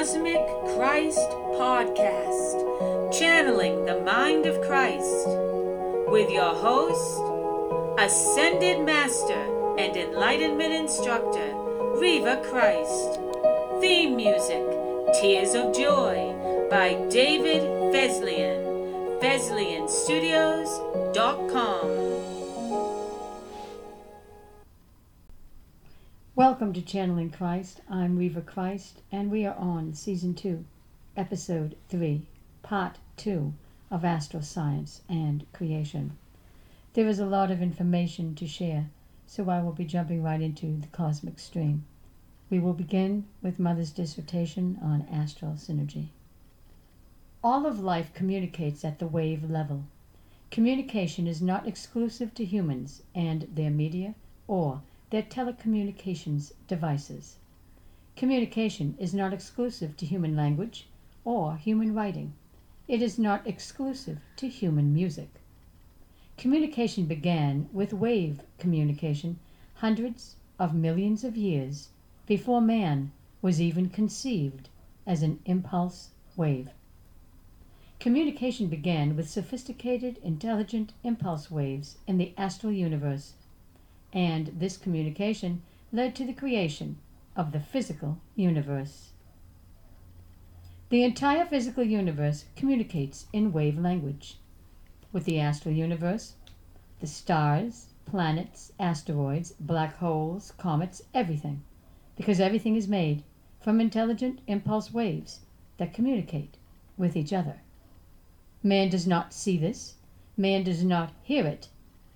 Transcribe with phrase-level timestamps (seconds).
[0.00, 0.40] Cosmic
[0.74, 1.28] Christ
[1.60, 2.56] Podcast,
[3.12, 5.28] channeling the mind of Christ,
[6.08, 7.20] with your host,
[7.98, 11.52] Ascended Master and Enlightenment Instructor,
[12.00, 13.20] Reva Christ.
[13.82, 14.64] Theme music,
[15.20, 16.32] Tears of Joy,
[16.70, 17.60] by David
[17.92, 19.20] Fesliyan.
[19.20, 22.09] FesliyanStudios.com.
[26.60, 27.80] Welcome to Channeling Christ.
[27.88, 30.62] I'm Reva Christ, and we are on Season 2,
[31.16, 32.20] Episode 3,
[32.62, 33.54] Part 2
[33.90, 36.18] of Astral Science and Creation.
[36.92, 38.90] There is a lot of information to share,
[39.26, 41.86] so I will be jumping right into the cosmic stream.
[42.50, 46.08] We will begin with Mother's dissertation on astral synergy.
[47.42, 49.84] All of life communicates at the wave level.
[50.50, 54.14] Communication is not exclusive to humans and their media
[54.46, 57.36] or their telecommunications devices.
[58.16, 60.86] Communication is not exclusive to human language
[61.24, 62.32] or human writing.
[62.86, 65.28] It is not exclusive to human music.
[66.36, 69.38] Communication began with wave communication
[69.74, 71.88] hundreds of millions of years
[72.26, 73.12] before man
[73.42, 74.68] was even conceived
[75.06, 76.70] as an impulse wave.
[77.98, 83.34] Communication began with sophisticated, intelligent impulse waves in the astral universe
[84.12, 86.98] and this communication led to the creation
[87.36, 89.10] of the physical universe.
[90.90, 94.38] The entire physical universe communicates in wave language.
[95.12, 96.34] With the astral universe,
[97.00, 101.62] the stars, planets, asteroids, black holes, comets, everything,
[102.16, 103.22] because everything is made
[103.60, 105.40] from intelligent impulse waves
[105.78, 106.56] that communicate
[106.98, 107.60] with each other.
[108.62, 109.94] Man does not see this,
[110.36, 111.68] man does not hear it,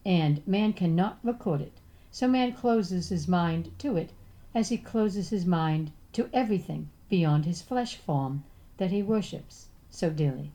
[0.04, 1.80] and man cannot record it.
[2.14, 4.12] So man closes his mind to it
[4.54, 8.44] as he closes his mind to everything beyond his flesh form
[8.76, 10.52] that he worships so dearly.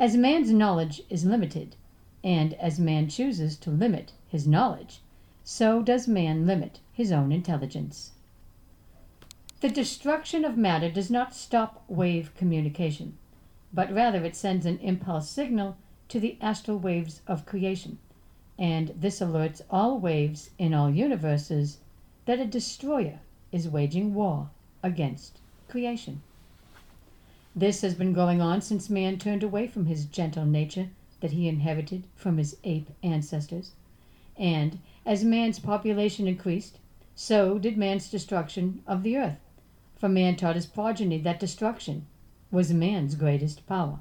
[0.00, 1.76] As man's knowledge is limited,
[2.24, 5.02] and as man chooses to limit his knowledge,
[5.44, 8.10] so does man limit his own intelligence.
[9.60, 13.18] The destruction of matter does not stop wave communication,
[13.72, 15.76] but rather it sends an impulse signal
[16.08, 17.98] to the astral waves of creation
[18.62, 21.78] and this alerts all waves in all universes
[22.26, 23.18] that a destroyer
[23.50, 24.50] is waging war
[24.84, 26.22] against creation.
[27.56, 30.90] This has been going on since man turned away from his gentle nature
[31.20, 33.72] that he inherited from his ape ancestors.
[34.36, 36.78] And as man's population increased,
[37.16, 39.40] so did man's destruction of the earth.
[39.96, 42.06] For man taught his progeny that destruction
[42.52, 43.98] was man's greatest power.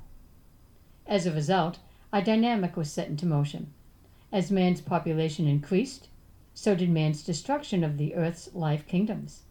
[1.07, 1.79] As a result,
[2.13, 3.73] a dynamic was set into motion.
[4.31, 6.07] As man's population increased,
[6.53, 9.43] so did man's destruction of the earth's life kingdoms,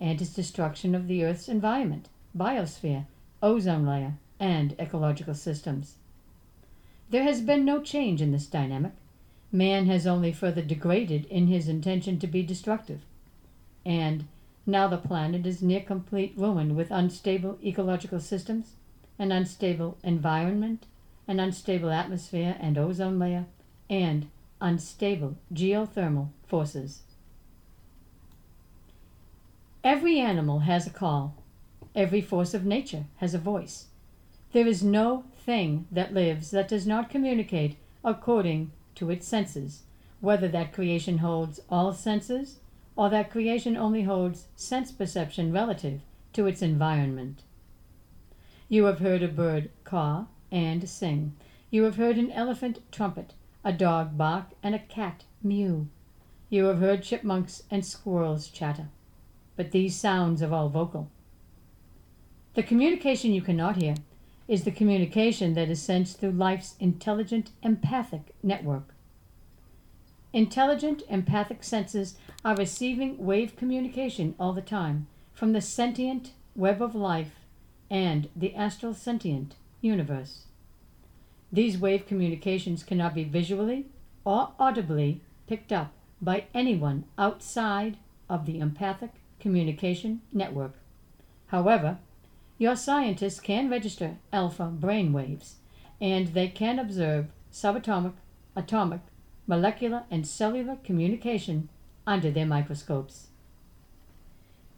[0.00, 3.06] and his destruction of the earth's environment, biosphere,
[3.42, 5.96] ozone layer, and ecological systems.
[7.10, 8.92] There has been no change in this dynamic.
[9.50, 13.00] Man has only further degraded in his intention to be destructive.
[13.84, 14.26] And
[14.64, 18.74] now the planet is near complete ruin with unstable ecological systems,
[19.18, 20.86] an unstable environment,
[21.26, 23.46] an unstable atmosphere and ozone layer,
[23.90, 24.28] and
[24.60, 27.02] unstable geothermal forces.
[29.82, 31.34] Every animal has a call.
[31.94, 33.86] Every force of nature has a voice.
[34.52, 39.82] There is no thing that lives that does not communicate according to its senses,
[40.20, 42.58] whether that creation holds all senses
[42.94, 46.00] or that creation only holds sense perception relative
[46.34, 47.42] to its environment.
[48.68, 51.34] You have heard a bird caw and sing.
[51.70, 53.34] You have heard an elephant trumpet
[53.64, 55.88] a dog bark, and a cat mew.
[56.48, 58.88] You have heard chipmunks and squirrels chatter,
[59.56, 61.10] but these sounds are all vocal.
[62.54, 63.94] The communication you cannot hear
[64.48, 68.94] is the communication that is sent through life's intelligent empathic network.
[70.32, 76.94] Intelligent empathic senses are receiving wave communication all the time from the sentient web of
[76.94, 77.32] life
[77.90, 80.46] and the astral sentient universe.
[81.52, 83.86] These wave communications cannot be visually
[84.24, 85.92] or audibly picked up
[86.22, 87.96] by anyone outside
[88.28, 89.10] of the empathic
[89.40, 90.74] communication network.
[91.48, 91.98] However,
[92.58, 95.56] your scientists can register alpha brain waves,
[96.00, 98.12] and they can observe subatomic,
[98.54, 99.00] atomic,
[99.46, 101.68] molecular, and cellular communication
[102.06, 103.28] under their microscopes.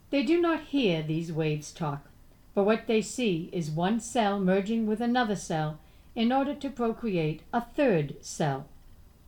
[0.09, 2.07] They do not hear these waves talk,
[2.55, 5.79] but what they see is one cell merging with another cell
[6.15, 8.67] in order to procreate a third cell.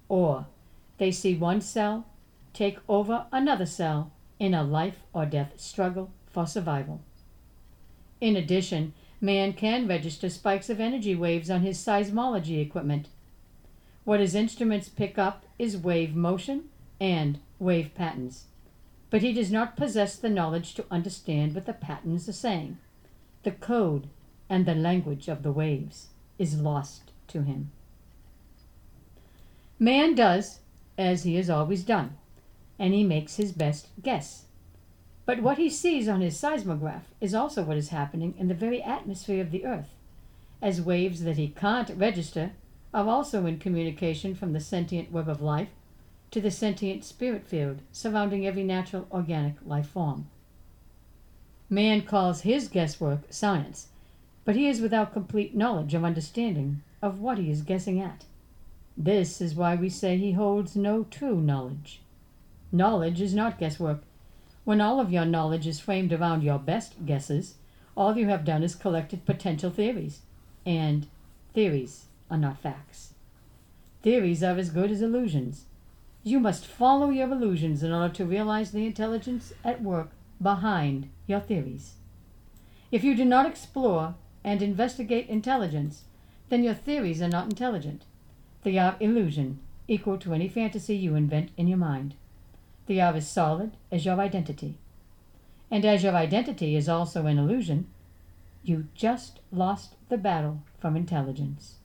[0.08, 0.48] Or
[0.98, 2.06] they see one cell
[2.54, 7.02] take over another cell in a life or death struggle for survival.
[8.22, 13.08] In addition, man can register spikes of energy waves on his seismology equipment.
[14.04, 18.46] What his instruments pick up is wave motion and wave patterns,
[19.10, 22.78] but he does not possess the knowledge to understand what the patterns are saying.
[23.44, 24.08] The code
[24.50, 27.72] and the language of the waves is lost to him.
[29.80, 30.60] Man does
[30.98, 32.18] as he has always done,
[32.80, 34.46] and he makes his best guess.
[35.26, 38.82] But what he sees on his seismograph is also what is happening in the very
[38.82, 39.96] atmosphere of the earth,
[40.62, 42.52] as waves that he can't register
[42.94, 45.70] are also in communication from the sentient web of life
[46.32, 50.30] to the sentient spirit field surrounding every natural organic life form.
[51.70, 53.88] Man calls his guesswork science,
[54.46, 58.26] but he is without complete knowledge of understanding of what he is guessing at.
[58.96, 62.02] This is why we say he holds no true knowledge.
[62.72, 64.04] Knowledge is not guesswork.
[64.64, 67.56] When all of your knowledge is framed around your best guesses,
[67.96, 70.22] all you have done is collected potential theories.
[70.66, 71.08] And
[71.54, 73.14] theories are not facts.
[74.02, 75.66] Theories are as good as illusions.
[76.24, 80.10] You must follow your illusions in order to realize the intelligence at work
[80.42, 81.94] behind your theories.
[82.92, 84.16] If you do not explore
[84.46, 86.04] and investigate intelligence,
[86.50, 88.04] then your theories are not intelligent.
[88.62, 89.58] They are illusion,
[89.88, 92.14] equal to any fantasy you invent in your mind.
[92.86, 94.78] They are as solid as your identity.
[95.72, 97.88] And as your identity is also an illusion,
[98.64, 101.78] you just lost the battle from intelligence.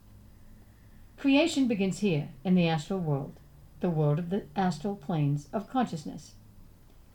[1.16, 3.40] Creation begins here in the astral world,
[3.80, 6.32] the world of the astral planes of consciousness.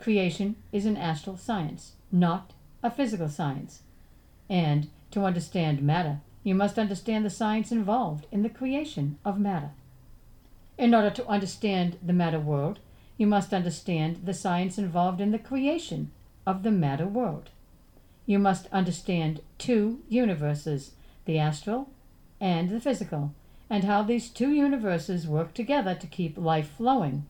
[0.00, 2.52] Creation is an astral science, not
[2.82, 3.82] a physical science.
[4.48, 9.70] And to understand matter, you must understand the science involved in the creation of matter.
[10.78, 12.78] In order to understand the matter world,
[13.16, 16.10] you must understand the science involved in the creation
[16.46, 17.50] of the matter world.
[18.26, 20.92] You must understand two universes,
[21.24, 21.88] the astral
[22.40, 23.32] and the physical,
[23.70, 27.26] and how these two universes work together to keep life flowing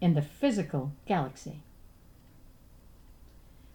[0.00, 1.62] in the physical galaxy.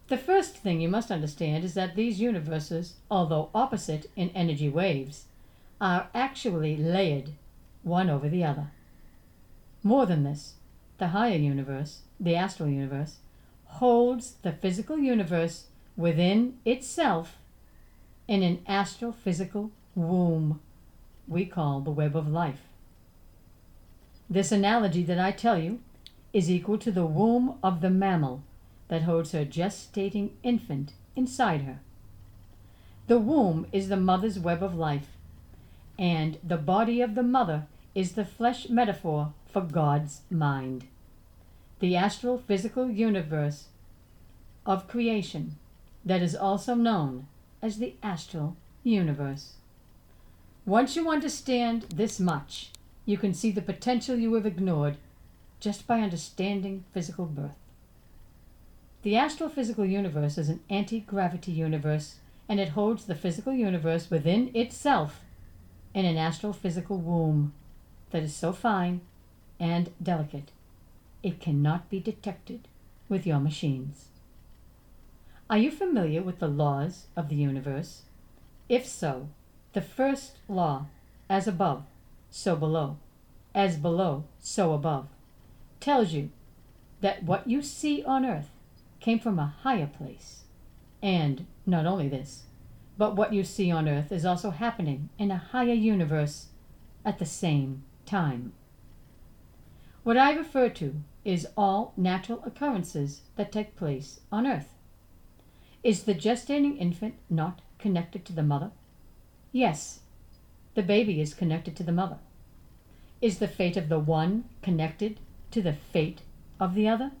[0.08, 5.26] The first thing you must understand is that these universes, although opposite in energy waves,
[5.82, 7.32] are actually layered
[7.82, 8.70] one over the other.
[9.82, 10.54] More than this,
[10.96, 13.18] the higher universe, the astral universe,
[13.66, 17.36] holds the physical universe within itself
[18.26, 20.60] in an astral physical womb
[21.26, 22.62] we call the web of life.
[24.30, 25.80] This analogy that I tell you
[26.32, 28.42] is equal to the womb of the mammal
[28.88, 31.80] that holds her gestating infant inside her.
[33.06, 35.16] The womb is the mother's web of life,
[35.98, 40.86] and the body of the mother is the flesh metaphor for God's mind.
[41.80, 43.68] The astral physical universe
[44.66, 45.56] of creation
[46.04, 47.26] that is also known
[47.62, 49.54] as the astral universe.
[50.66, 52.70] Once you understand this much,
[53.06, 54.96] you can see the potential you have ignored
[55.60, 57.56] just by understanding physical birth.
[59.02, 62.16] The astrophysical universe is an anti gravity universe,
[62.48, 65.20] and it holds the physical universe within itself
[65.94, 67.52] in an astrophysical womb
[68.10, 69.00] that is so fine
[69.60, 70.50] and delicate
[71.22, 72.68] it cannot be detected
[73.08, 74.06] with your machines.
[75.50, 78.02] Are you familiar with the laws of the universe?
[78.68, 79.28] If so,
[79.72, 80.86] the first law,
[81.28, 81.84] as above,
[82.30, 82.98] so below,
[83.54, 85.08] as below, so above,
[85.80, 86.30] tells you
[87.00, 88.50] that what you see on earth
[89.08, 90.42] came from a higher place.
[91.00, 92.42] And not only this,
[92.98, 96.48] but what you see on earth is also happening in a higher universe
[97.06, 98.52] at the same time.
[100.02, 104.74] What I refer to is all natural occurrences that take place on earth.
[105.82, 108.72] Is the gestating infant not connected to the mother?
[109.52, 110.00] Yes,
[110.74, 112.18] the baby is connected to the mother.
[113.22, 115.18] Is the fate of the one connected
[115.52, 116.20] to the fate
[116.60, 117.12] of the other?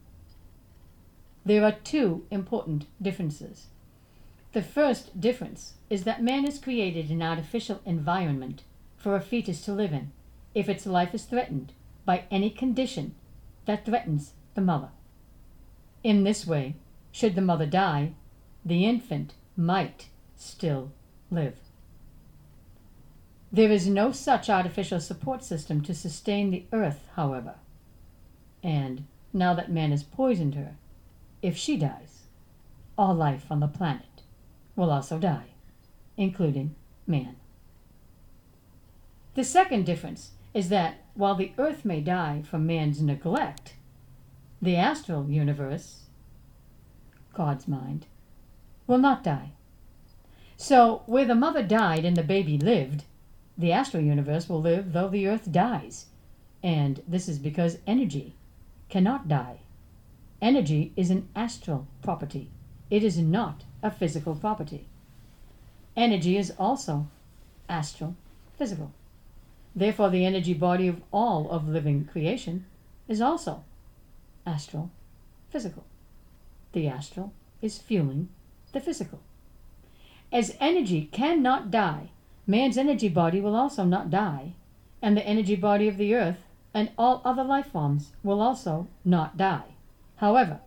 [1.48, 3.68] There are two important differences.
[4.52, 8.64] The first difference is that man has created an artificial environment
[8.98, 10.12] for a fetus to live in
[10.54, 11.72] if its life is threatened
[12.04, 13.14] by any condition
[13.64, 14.90] that threatens the mother.
[16.04, 16.74] In this way,
[17.12, 18.12] should the mother die,
[18.62, 20.92] the infant might still
[21.30, 21.56] live.
[23.50, 27.54] There is no such artificial support system to sustain the earth, however.
[28.62, 30.76] And now that man has poisoned her,
[31.42, 32.22] if she dies,
[32.96, 34.22] all life on the planet
[34.74, 35.54] will also die,
[36.16, 36.74] including
[37.06, 37.36] man.
[39.34, 43.74] The second difference is that while the earth may die from man's neglect,
[44.60, 46.04] the astral universe,
[47.34, 48.06] God's mind,
[48.86, 49.52] will not die.
[50.56, 53.04] So, where the mother died and the baby lived,
[53.56, 56.06] the astral universe will live though the earth dies.
[56.62, 58.34] And this is because energy
[58.88, 59.60] cannot die.
[60.40, 62.50] Energy is an astral property,
[62.90, 64.86] it is not a physical property.
[65.96, 67.08] Energy is also
[67.68, 68.14] astral,
[68.56, 68.92] physical.
[69.74, 72.66] Therefore, the energy body of all of living creation
[73.08, 73.64] is also
[74.46, 74.90] astral,
[75.50, 75.84] physical.
[76.72, 78.28] The astral is fueling
[78.72, 79.20] the physical.
[80.32, 82.10] As energy cannot die,
[82.46, 84.52] man's energy body will also not die,
[85.02, 89.36] and the energy body of the earth and all other life forms will also not
[89.36, 89.74] die.
[90.18, 90.60] However,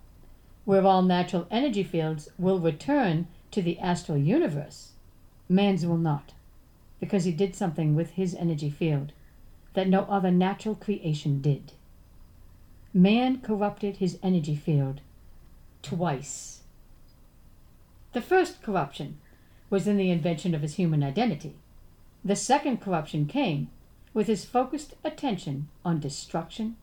[0.65, 4.91] where all natural energy fields will return to the astral universe,
[5.49, 6.33] man's will not,
[6.99, 9.11] because he did something with his energy field
[9.73, 11.73] that no other natural creation did.
[12.93, 15.01] Man corrupted his energy field
[15.81, 16.61] twice.
[18.13, 19.17] The first corruption
[19.69, 21.55] was in the invention of his human identity.
[22.23, 23.69] The second corruption came
[24.13, 26.75] with his focused attention on destruction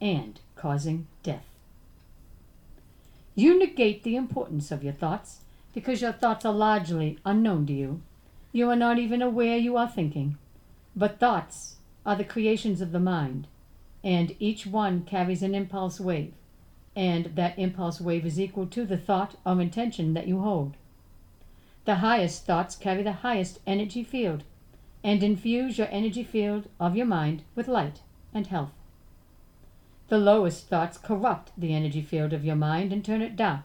[0.00, 1.51] and causing death.
[3.34, 5.40] You negate the importance of your thoughts
[5.72, 8.02] because your thoughts are largely unknown to you.
[8.52, 10.36] You are not even aware you are thinking.
[10.94, 13.46] But thoughts are the creations of the mind,
[14.04, 16.34] and each one carries an impulse wave,
[16.94, 20.74] and that impulse wave is equal to the thought or intention that you hold.
[21.86, 24.44] The highest thoughts carry the highest energy field
[25.02, 28.02] and infuse your energy field of your mind with light
[28.34, 28.72] and health.
[30.12, 33.62] The lowest thoughts corrupt the energy field of your mind and turn it dark,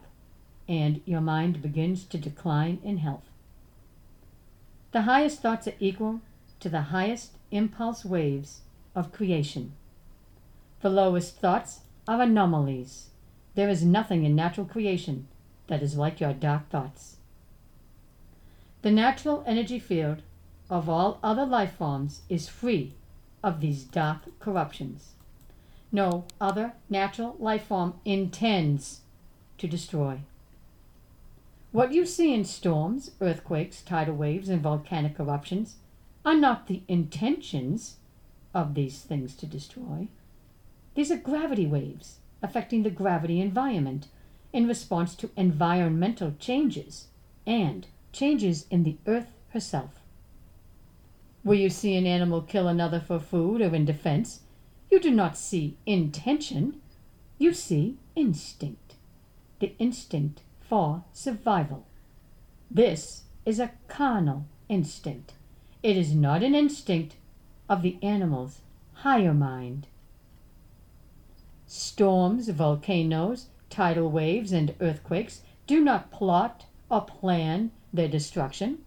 [0.65, 3.29] and your mind begins to decline in health.
[4.93, 6.21] The highest thoughts are equal
[6.61, 8.61] to the highest impulse waves
[8.95, 9.73] of creation.
[10.79, 13.09] The lowest thoughts are anomalies.
[13.55, 15.27] There is nothing in natural creation
[15.67, 17.17] that is like your dark thoughts.
[18.83, 20.21] The natural energy field
[20.69, 22.93] of all other life forms is free
[23.43, 25.15] of these dark corruptions.
[25.91, 29.01] No other natural life form intends
[29.58, 30.20] to destroy.
[31.72, 35.75] What you see in storms, earthquakes, tidal waves, and volcanic eruptions
[36.25, 37.98] are not the intentions
[38.53, 40.08] of these things to destroy.
[40.96, 44.08] These are gravity waves affecting the gravity environment
[44.53, 47.08] in response to environmental changes
[47.46, 50.01] and changes in the earth herself.
[51.44, 54.41] Where you see an animal kill another for food or in defense,
[54.89, 56.82] you do not see intention,
[57.38, 58.96] you see instinct.
[59.60, 61.86] The instinct for survival.
[62.70, 65.34] This is a carnal instinct.
[65.84, 67.15] It is not an instinct
[67.70, 68.62] of the animal's
[68.94, 69.88] higher mind.
[71.65, 78.79] Storms, volcanoes, tidal waves, and earthquakes do not plot or plan their destruction.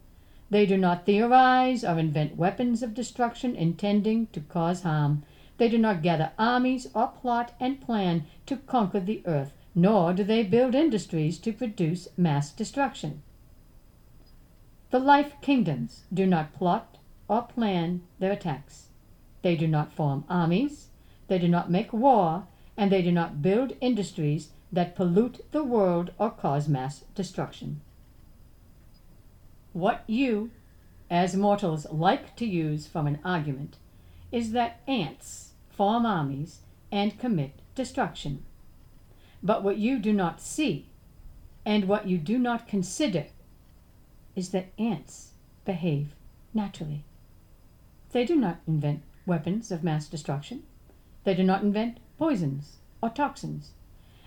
[0.48, 5.22] They do not theorize or invent weapons of destruction intending to cause harm.
[5.60, 10.24] They do not gather armies or plot and plan to conquer the earth, nor do
[10.24, 13.22] they build industries to produce mass destruction.
[14.90, 16.96] The life kingdoms do not plot
[17.28, 18.86] or plan their attacks.
[19.42, 20.86] They do not form armies,
[21.28, 26.10] they do not make war, and they do not build industries that pollute the world
[26.16, 27.82] or cause mass destruction.
[29.74, 30.52] What you,
[31.10, 33.76] as mortals, like to use from an argument
[34.32, 35.48] is that ants
[35.80, 36.60] form armies
[36.92, 38.44] and commit destruction.
[39.42, 40.90] But what you do not see
[41.64, 43.28] and what you do not consider
[44.36, 45.30] is that ants
[45.64, 46.14] behave
[46.52, 47.02] naturally.
[48.12, 50.64] They do not invent weapons of mass destruction.
[51.24, 53.70] They do not invent poisons or toxins.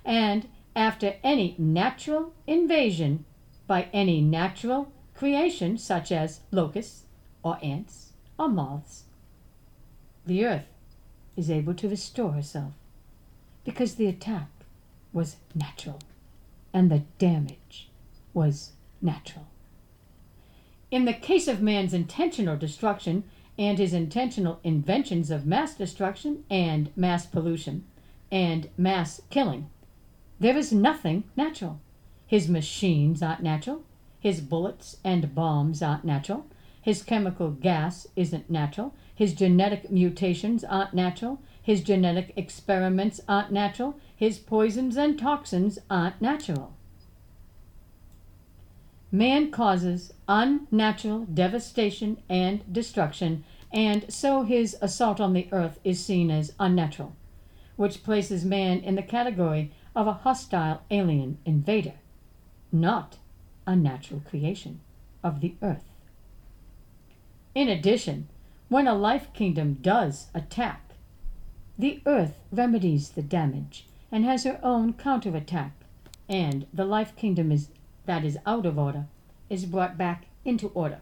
[0.03, 3.25] And after any natural invasion
[3.67, 7.03] by any natural creation, such as locusts
[7.43, 9.03] or ants or moths,
[10.25, 10.72] the earth
[11.35, 12.73] is able to restore herself
[13.63, 14.49] because the attack
[15.11, 15.99] was natural
[16.73, 17.89] and the damage
[18.33, 18.71] was
[19.01, 19.47] natural.
[20.91, 23.23] In the case of man's intentional destruction
[23.57, 27.85] and his intentional inventions of mass destruction and mass pollution
[28.31, 29.69] and mass killing,
[30.39, 31.79] there is nothing natural.
[32.25, 33.83] His machines aren't natural.
[34.19, 36.47] His bullets and bombs aren't natural.
[36.83, 38.93] His chemical gas isn't natural.
[39.15, 41.41] His genetic mutations aren't natural.
[41.61, 43.97] His genetic experiments aren't natural.
[44.13, 46.73] His poisons and toxins aren't natural.
[49.13, 56.29] Man causes unnatural devastation and destruction, and so his assault on the earth is seen
[56.29, 57.15] as unnatural,
[57.77, 61.93] which places man in the category of a hostile alien invader,
[62.73, 63.17] not
[63.65, 64.81] a natural creation.
[65.23, 65.92] of the earth.
[67.55, 68.29] In addition,
[68.69, 70.93] when a life kingdom does attack,
[71.77, 75.71] the earth remedies the damage and has her own counterattack,
[76.27, 77.69] and the life kingdom is
[78.05, 79.05] that is out of order
[79.49, 81.01] is brought back into order,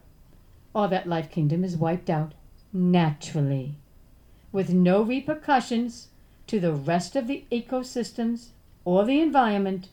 [0.73, 2.33] or that life kingdom is wiped out
[2.73, 3.75] naturally,
[4.51, 6.09] with no repercussions
[6.47, 8.49] to the rest of the ecosystems
[8.83, 9.87] or the environment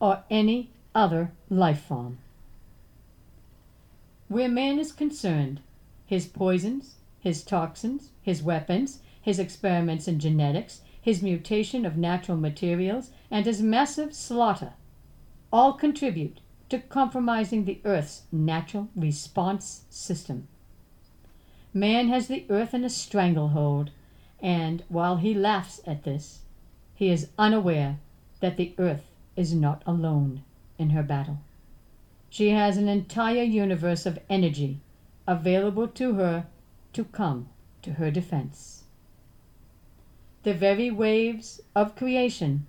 [0.00, 2.18] or any other life form.
[4.28, 5.60] Where man is concerned,
[6.06, 13.10] his poisons, his toxins, his weapons, his experiments in genetics, his mutation of natural materials,
[13.30, 14.74] and his massive slaughter
[15.52, 20.48] all contribute to compromising the earth's natural response system.
[21.72, 23.90] Man has the earth in a stranglehold,
[24.40, 26.40] and while he laughs at this,
[26.94, 27.98] he is unaware
[28.40, 30.42] that the earth is not alone
[30.78, 31.38] in her battle.
[32.30, 34.80] She has an entire universe of energy
[35.26, 36.46] available to her
[36.92, 37.48] to come
[37.82, 38.84] to her defense.
[40.42, 42.66] The very waves of creation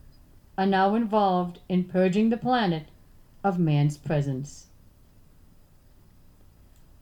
[0.58, 2.88] are now involved in purging the planet
[3.44, 4.68] of man's presence.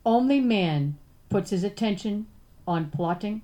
[0.04, 2.26] Only man puts his attention
[2.66, 3.42] on plotting,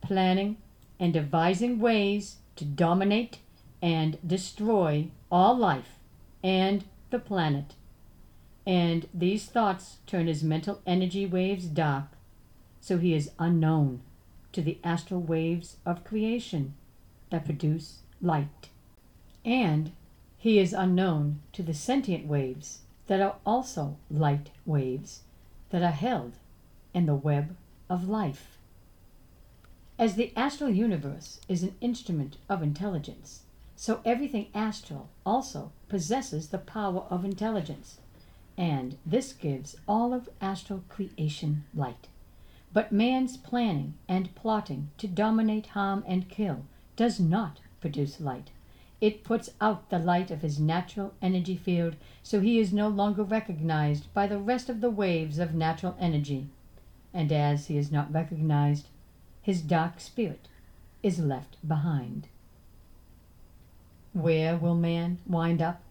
[0.00, 0.56] planning,
[0.98, 3.38] and devising ways to dominate
[3.80, 5.98] and destroy all life
[6.42, 7.74] and the planet.
[8.66, 12.06] And these thoughts turn his mental energy waves dark,
[12.80, 14.02] so he is unknown
[14.52, 16.74] to the astral waves of creation
[17.30, 18.68] that produce light.
[19.44, 19.92] And
[20.38, 25.22] he is unknown to the sentient waves that are also light waves
[25.70, 26.34] that are held
[26.94, 27.56] in the web
[27.88, 28.58] of life.
[29.98, 33.42] As the astral universe is an instrument of intelligence,
[33.76, 37.98] so everything astral also possesses the power of intelligence,
[38.56, 42.08] and this gives all of astral creation light.
[42.72, 46.64] But man's planning and plotting to dominate, harm, and kill
[46.96, 48.50] does not produce light.
[49.00, 53.24] It puts out the light of his natural energy field, so he is no longer
[53.24, 56.46] recognized by the rest of the waves of natural energy.
[57.12, 58.86] And as he is not recognized,
[59.42, 60.46] his dark spirit
[61.02, 62.28] is left behind.
[64.12, 65.82] Where will man wind up?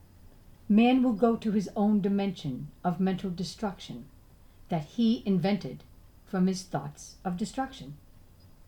[0.72, 4.06] Man will go to his own dimension of mental destruction
[4.70, 5.84] that he invented
[6.26, 7.98] from his thoughts of destruction.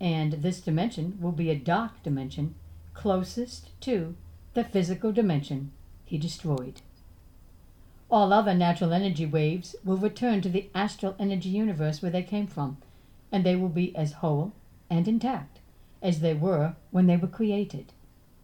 [0.01, 2.55] And this dimension will be a dark dimension
[2.93, 4.17] closest to
[4.53, 5.71] the physical dimension
[6.03, 6.81] he destroyed.
[8.11, 12.47] All other natural energy waves will return to the astral energy universe where they came
[12.47, 12.79] from,
[13.31, 14.51] and they will be as whole
[14.89, 15.59] and intact
[16.01, 17.93] as they were when they were created,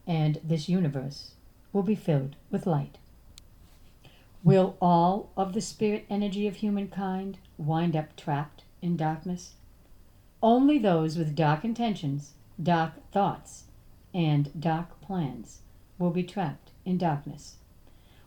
[0.08, 1.32] and this universe
[1.74, 3.00] will be filled with light.
[4.41, 9.56] Will all of the spirit energy of humankind wind up trapped in darkness?
[10.41, 13.65] Only those with dark intentions, dark thoughts,
[14.13, 15.60] and dark plans
[15.97, 17.58] will be trapped in darkness.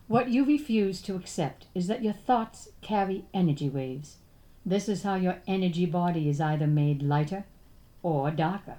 [0.07, 4.17] What you refuse to accept is that your thoughts carry energy waves.
[4.63, 7.45] This is how your energy body is either made lighter
[8.03, 8.77] or darker.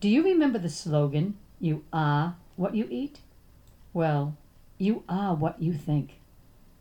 [0.00, 3.20] Do you remember the slogan, You are what you eat?
[3.94, 4.36] Well,
[4.76, 6.18] you are what you think.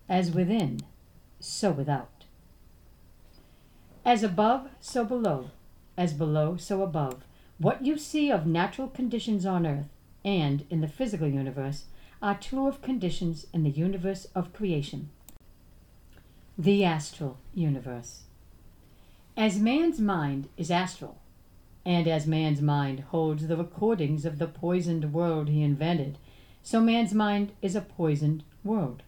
[0.10, 0.82] As within,
[1.40, 2.26] so without.
[4.06, 5.52] As above, so below.
[5.98, 7.24] As below, so above.
[7.58, 9.90] What you see of natural conditions on earth
[10.26, 11.86] and in the physical universe
[12.22, 15.10] are true of conditions in the universe of creation.
[16.58, 18.22] The astral universe.
[19.36, 21.18] As man's mind is astral,
[21.86, 26.18] and as man's mind holds the recordings of the poisoned world he invented,
[26.62, 29.04] so man's mind is a poisoned world.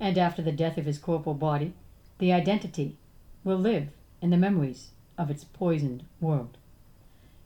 [0.00, 1.72] And after the death of his corporal body,
[2.18, 2.96] the identity
[3.44, 3.88] will live
[4.20, 6.56] in the memories of its poisoned world.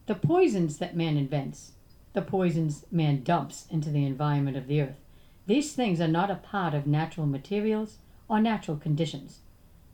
[0.06, 1.72] The poisons that man invents
[2.12, 4.98] the poisons man dumps into the environment of the earth.
[5.46, 7.96] These things are not a part of natural materials
[8.28, 9.40] or natural conditions,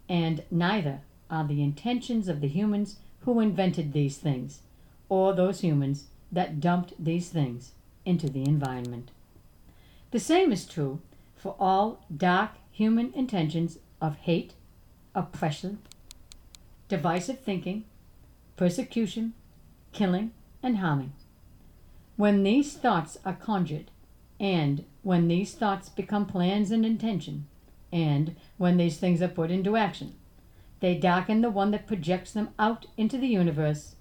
[0.08, 4.62] and neither are the intentions of the humans who invented these things,
[5.08, 7.72] or those humans that dumped these things
[8.04, 9.10] into the environment.
[10.10, 11.00] The same is true
[11.38, 14.54] for all dark human intentions of hate,
[15.14, 15.78] oppression,
[16.88, 17.84] divisive thinking,
[18.56, 19.34] persecution,
[19.92, 21.12] killing, and harming.
[22.16, 23.90] When these thoughts are conjured,
[24.40, 27.46] and when these thoughts become plans and intention,
[27.92, 30.14] and when these things are put into action,
[30.80, 33.94] they darken the one that projects them out into the universe,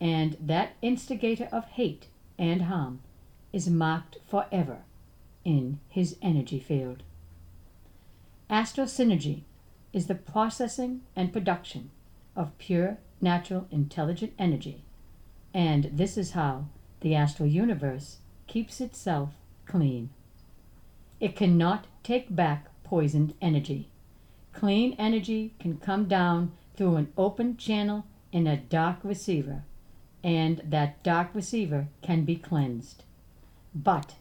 [0.00, 2.06] and that instigator of hate
[2.38, 3.00] and harm
[3.52, 4.78] is marked forever
[5.44, 7.02] in his energy field.
[8.48, 9.42] Astral synergy
[9.92, 11.90] is the processing and production
[12.36, 14.84] of pure, natural, intelligent energy,
[15.52, 16.66] and this is how
[17.00, 19.30] the astral universe keeps itself
[19.66, 20.10] clean.
[21.20, 23.88] It cannot take back poisoned energy.
[24.52, 29.62] Clean energy can come down through an open channel in a dark receiver,
[30.22, 33.04] and that dark receiver can be cleansed.
[33.74, 34.14] But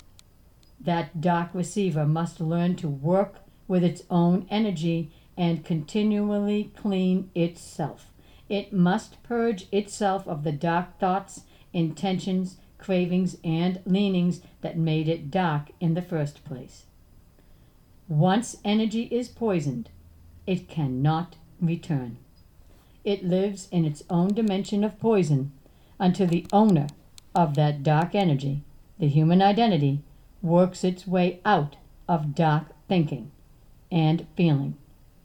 [0.84, 3.36] that dark receiver must learn to work
[3.68, 8.12] with its own energy and continually clean itself.
[8.50, 11.42] It must purge itself of the dark thoughts,
[11.72, 16.84] intentions, cravings, and leanings that made it dark in the first place.
[18.08, 19.90] Once energy is poisoned,
[20.46, 22.18] it cannot return.
[23.04, 25.54] It lives in its own dimension of poison
[25.98, 26.88] until the owner
[27.34, 28.64] of that dark energy,
[29.00, 30.02] the human identity,
[30.44, 31.78] works its way out
[32.08, 33.32] of dark thinking
[33.90, 34.76] and feeling,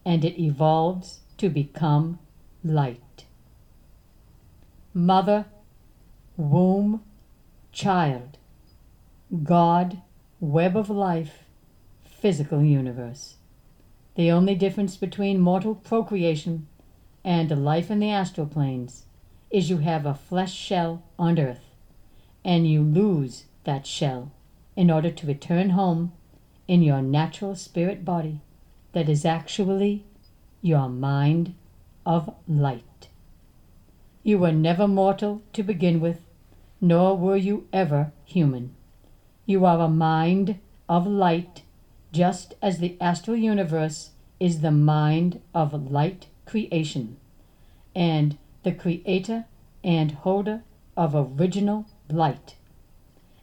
[0.06, 2.18] and it evolves to become
[2.64, 3.24] light.
[4.94, 5.46] Mother,
[6.36, 7.02] womb,
[7.72, 8.38] child,
[9.42, 10.00] God,
[10.40, 11.44] web of life,
[12.04, 13.36] physical universe.
[14.14, 16.68] The only difference between mortal procreation
[17.24, 19.04] and life in the astral planes
[19.50, 21.74] is you have a flesh shell on earth,
[22.44, 24.32] and you lose that shell
[24.78, 26.12] in order to return home
[26.68, 28.40] in your natural spirit body
[28.92, 30.04] that is actually
[30.62, 31.52] your mind
[32.06, 33.08] of light.
[34.22, 36.20] You were never mortal to begin with,
[36.80, 38.72] nor were you ever human.
[39.46, 41.62] You are a mind of light,
[42.12, 47.16] just as the astral universe is the mind of light creation,
[47.96, 49.46] and the creator
[49.82, 50.62] and holder
[50.96, 52.54] of original light.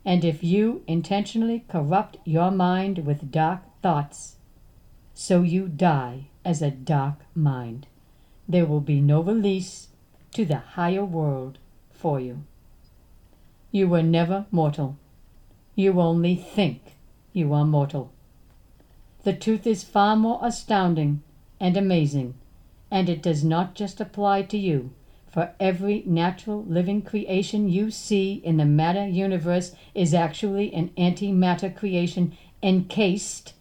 [0.06, 4.36] And if you intentionally corrupt your mind with dark thoughts,
[5.16, 7.88] so you die as a dark mind.
[8.48, 9.88] There will be no release
[10.34, 11.58] to the higher world
[11.92, 12.44] for you.
[13.72, 14.98] You were never mortal.
[15.74, 16.82] You only think
[17.34, 18.12] you are mortal.
[19.24, 21.24] The truth is far more astounding
[21.60, 22.36] and amazing,
[22.92, 24.92] and it does not just apply to you
[25.36, 31.76] for every natural living creation you see in the matter universe is actually an antimatter
[31.76, 32.32] creation
[32.64, 33.54] encased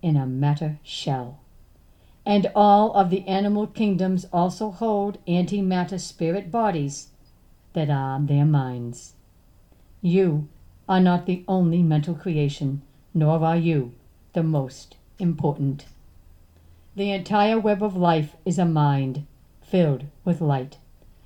[0.00, 1.40] in a matter shell.
[2.24, 7.08] And all of the animal kingdoms also hold antimatter spirit bodies
[7.72, 9.14] that are their minds.
[10.02, 10.46] You
[10.88, 12.80] are not the only mental creation,
[13.12, 13.92] nor are you
[14.34, 15.86] the most important.
[16.94, 19.26] The entire web of life is a mind
[19.60, 20.78] filled with light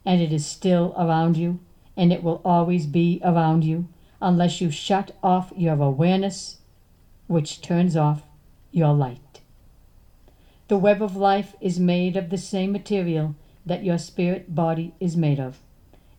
[0.07, 1.59] and it is still around you,
[1.97, 3.89] and it will always be around you
[4.23, 6.59] unless you shut off your awareness,
[7.27, 8.23] which turns off
[8.71, 9.41] your light.
[10.69, 13.35] The web of life is made of the same material
[13.67, 15.59] that your spirit body is made of.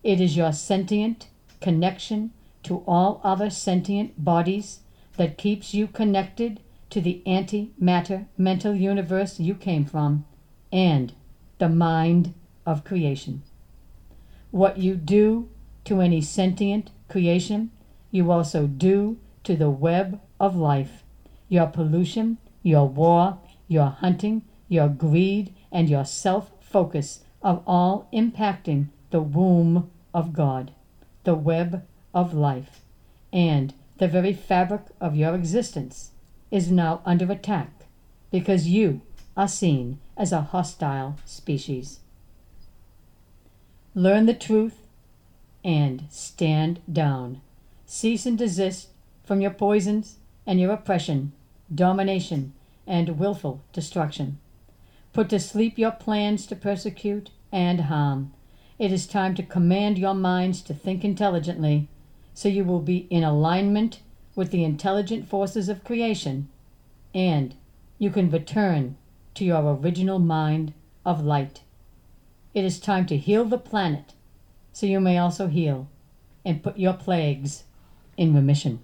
[0.04, 1.28] It is your sentient
[1.60, 2.32] connection
[2.64, 4.80] to all other sentient bodies
[5.16, 10.24] that keeps you connected to the antimatter mental universe you came from
[10.72, 11.12] and
[11.58, 13.42] the mind of creation.
[14.50, 15.48] What you do
[15.84, 17.70] to any sentient creation,
[18.10, 21.02] you also do to the web of life.
[21.48, 28.88] Your pollution, your war, your hunting, your greed, and your self focus of all impacting
[29.10, 30.72] the womb of God,
[31.24, 32.82] the web of life,
[33.32, 36.12] and the very fabric of your existence
[36.50, 37.70] is now under attack
[38.30, 39.00] because you
[39.36, 42.00] are seen as a hostile species.
[43.94, 44.86] Learn the truth
[45.64, 47.40] and stand down.
[47.86, 48.88] Cease and desist
[49.24, 51.32] from your poisons and your oppression,
[51.74, 52.52] domination,
[52.86, 54.38] and wilful destruction.
[55.12, 58.32] Put to sleep your plans to persecute and harm.
[58.78, 61.88] It is time to command your minds to think intelligently,
[62.34, 64.00] so you will be in alignment
[64.36, 66.48] with the intelligent forces of creation,
[67.12, 67.56] and
[67.98, 68.96] you can return
[69.34, 70.72] to your original mind
[71.04, 71.62] of light.
[72.54, 74.14] It is time to heal the planet
[74.72, 75.88] so you may also heal
[76.44, 77.64] and put your plagues
[78.16, 78.80] in remission.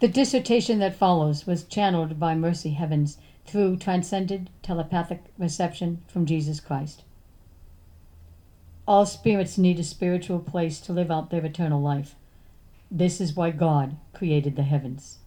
[0.00, 6.58] The dissertation that follows was channeled by Mercy Heavens through transcended telepathic reception from Jesus
[6.58, 7.04] Christ.
[8.86, 12.16] All spirits need a spiritual place to live out their eternal life.
[12.90, 15.18] This is why God created the heavens.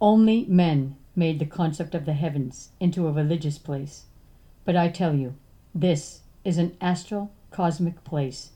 [0.00, 4.04] Only men made the concept of the heavens into a religious place.
[4.64, 5.36] But I tell you,
[5.74, 8.50] this is an astral cosmic place,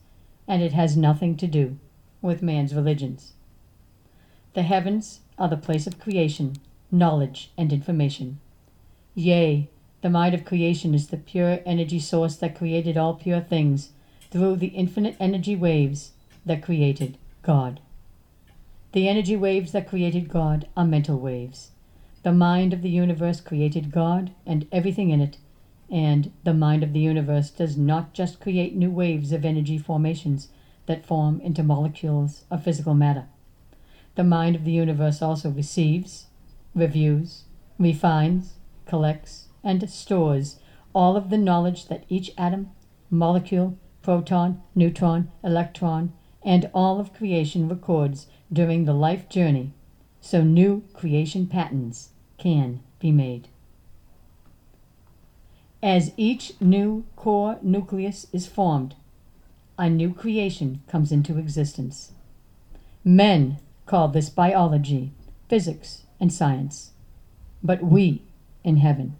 [0.47, 1.79] and it has nothing to do
[2.23, 3.33] with man's religions.
[4.55, 6.57] The heavens are the place of creation,
[6.91, 8.41] knowledge, and information.
[9.15, 9.69] Yea,
[10.01, 13.91] the mind of creation is the pure energy source that created all pure things
[14.31, 16.13] through the infinite energy waves
[16.47, 17.81] that created God.
[18.93, 21.71] The energy waves that created God are mental waves.
[22.23, 25.37] The mind of the universe created God and everything in it,
[25.91, 30.49] and the mind of the universe does not just create new waves of energy formations
[30.87, 33.27] that form into molecules of physical matter.
[34.15, 36.27] The mind of the universe also receives,
[36.75, 37.45] reviews,
[37.79, 38.55] refines,
[38.87, 40.59] collects, and stores
[40.95, 42.71] all of the knowledge that each atom,
[43.11, 49.73] molecule, proton, neutron, electron, and all of creation records during the life journey,
[50.21, 53.49] so new creation patterns can be made.
[55.83, 58.97] As each new core nucleus is formed,
[59.79, 62.11] a new creation comes into existence.
[63.05, 65.13] Men call this biology,
[65.49, 66.91] physics, and science,
[67.63, 68.23] but we
[68.65, 69.17] in heaven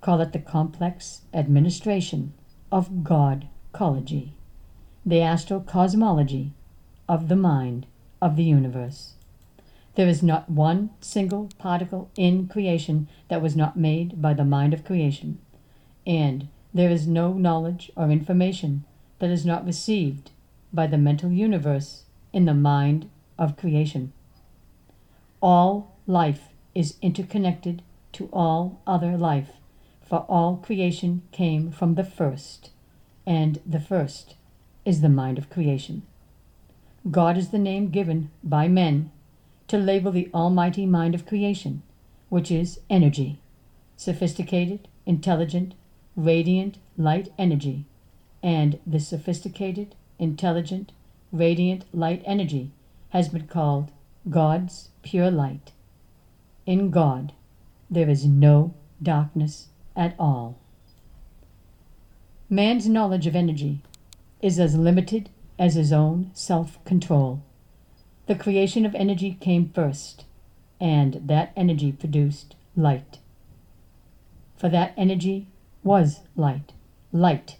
[0.00, 2.32] call it the complex administration
[2.70, 4.34] of God ecology,
[5.04, 6.50] the astrocosmology
[7.08, 7.86] of the mind
[8.20, 9.14] of the universe.
[9.94, 14.72] There is not one single particle in creation that was not made by the mind
[14.72, 15.38] of creation,
[16.06, 18.84] and there is no knowledge or information
[19.18, 20.30] that is not received
[20.72, 24.12] by the mental universe in the mind of creation.
[25.40, 29.50] All life is interconnected to all other life,
[30.02, 32.70] for all creation came from the first,
[33.26, 34.34] and the first
[34.84, 36.02] is the mind of creation.
[37.10, 39.10] God is the name given by men
[39.68, 41.82] to label the almighty mind of creation,
[42.28, 43.40] which is energy,
[43.96, 45.74] sophisticated, intelligent,
[46.16, 47.84] radiant light energy,
[48.42, 50.92] and this sophisticated, intelligent,
[51.30, 52.70] radiant light energy
[53.10, 53.90] has been called
[54.28, 55.72] God's pure light.
[56.66, 57.32] In God,
[57.90, 60.56] there is no darkness at all.
[62.48, 63.80] Man's knowledge of energy
[64.40, 67.42] is as limited as his own self control.
[68.26, 70.24] The creation of energy came first,
[70.80, 73.18] and that energy produced light.
[74.56, 75.46] For that energy
[75.82, 76.72] was light,
[77.12, 77.56] light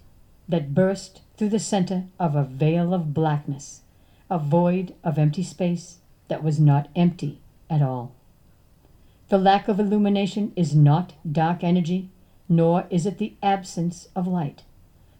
[0.47, 3.81] that burst through the center of a veil of blackness,
[4.29, 8.13] a void of empty space that was not empty at all.
[9.29, 12.09] The lack of illumination is not dark energy,
[12.47, 14.63] nor is it the absence of light.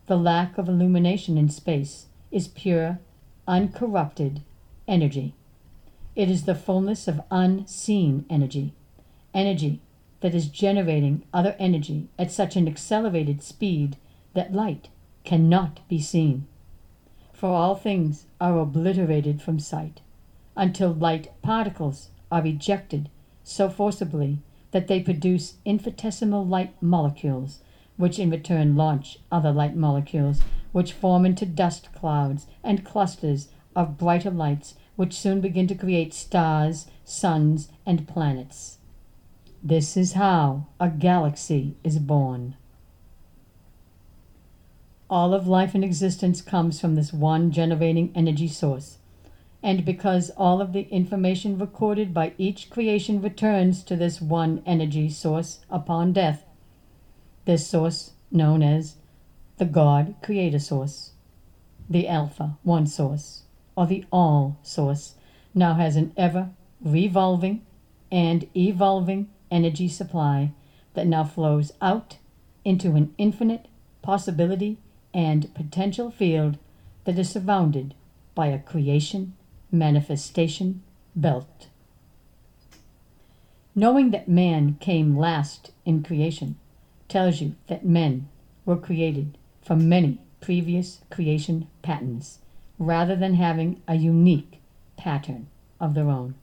[0.07, 2.99] The lack of illumination in space is pure,
[3.47, 4.41] uncorrupted
[4.87, 5.33] energy.
[6.15, 8.73] It is the fullness of unseen energy,
[9.33, 9.81] energy
[10.23, 13.97] that is generating other energy at such an accelerated speed
[14.33, 14.87] that light
[15.25, 16.47] cannot be seen.
[17.33, 19.99] For all things are obliterated from sight
[20.55, 23.09] until light particles are ejected
[23.43, 24.39] so forcibly
[24.71, 27.59] that they produce infinitesimal light molecules,
[27.97, 30.39] which in return launch other light molecules,
[30.71, 36.13] which form into dust clouds and clusters of brighter lights, which soon begin to create
[36.13, 38.77] stars, suns, and planets.
[39.63, 42.55] This is how a galaxy is born.
[45.09, 48.97] All of life and existence comes from this one generating energy source
[49.63, 55.09] and because all of the information recorded by each creation returns to this one energy
[55.09, 56.43] source upon death,
[57.45, 58.95] this source, known as
[59.57, 61.11] the God Creator Source,
[61.89, 63.43] the Alpha One Source,
[63.77, 65.15] or the All Source,
[65.53, 66.49] now has an ever
[66.81, 67.65] revolving
[68.11, 70.51] and evolving energy supply
[70.95, 72.17] that now flows out
[72.65, 73.67] into an infinite
[74.01, 74.77] possibility
[75.13, 76.57] and potential field
[77.05, 77.93] that is surrounded
[78.35, 79.35] by a creation
[79.71, 80.81] manifestation
[81.15, 81.67] belt.
[83.75, 86.55] Knowing that man came last in creation
[87.07, 88.27] tells you that men
[88.65, 92.39] were created from many previous creation patterns
[92.77, 94.59] rather than having a unique
[94.97, 95.47] pattern
[95.79, 96.35] of their own.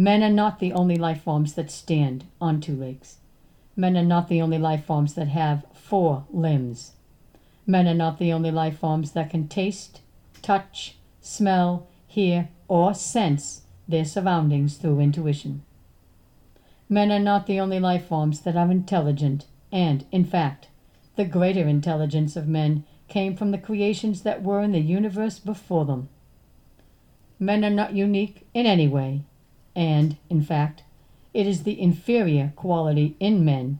[0.00, 3.16] Men are not the only life forms that stand on two legs.
[3.74, 6.92] Men are not the only life forms that have four limbs.
[7.66, 10.00] Men are not the only life forms that can taste,
[10.40, 15.62] touch, smell, hear, or sense their surroundings through intuition.
[16.88, 20.68] Men are not the only life forms that are intelligent, and, in fact,
[21.16, 25.84] the greater intelligence of men came from the creations that were in the universe before
[25.86, 26.08] them.
[27.40, 29.22] Men are not unique in any way,
[29.78, 30.82] and, in fact,
[31.32, 33.78] it is the inferior quality in men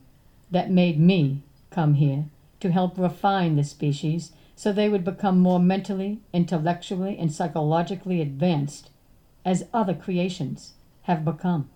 [0.49, 2.27] that made me come here
[2.61, 8.91] to help refine the species so they would become more mentally, intellectually, and psychologically advanced
[9.45, 11.69] as other creations have become.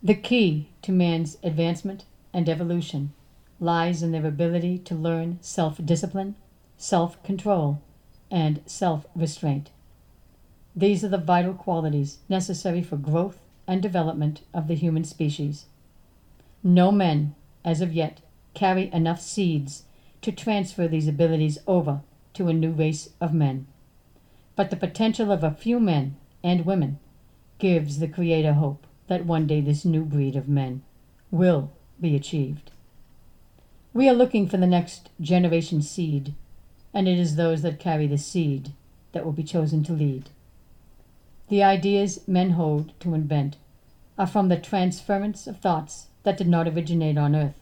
[0.00, 3.14] The key to man's advancement and evolution
[3.58, 6.36] lies in their ability to learn self discipline,
[6.76, 7.82] self control,
[8.30, 9.70] and self restraint.
[10.76, 15.66] These are the vital qualities necessary for growth and development of the human species.
[16.62, 17.34] No men,
[17.64, 18.20] as of yet,
[18.54, 19.84] carry enough seeds
[20.22, 22.00] to transfer these abilities over
[22.34, 23.66] to a new race of men.
[24.56, 26.98] But the potential of a few men and women
[27.58, 30.82] gives the Creator hope that one day this new breed of men
[31.30, 32.70] will be achieved.
[33.92, 36.34] We are looking for the next generation seed,
[36.92, 38.72] and it is those that carry the seed
[39.12, 40.30] that will be chosen to lead.
[41.48, 43.56] The ideas men hold to invent
[44.16, 47.60] are from the transference of thoughts that did not originate on earth,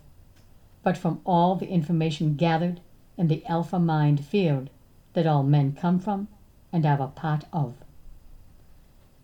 [0.83, 2.81] but from all the information gathered
[3.16, 4.71] in the alpha mind field
[5.14, 6.29] that all men come from
[6.73, 7.75] and are a part of.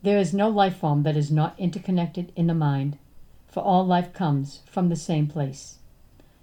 [0.03, 2.99] There is no life form that is not interconnected in the mind,
[3.47, 5.79] for all life comes from the same place.